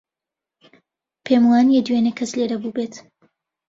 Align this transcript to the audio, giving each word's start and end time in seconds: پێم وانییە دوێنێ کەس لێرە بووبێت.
پێم 1.25 1.43
وانییە 1.47 1.81
دوێنێ 1.87 2.11
کەس 2.17 2.31
لێرە 2.37 2.57
بووبێت. 2.61 2.93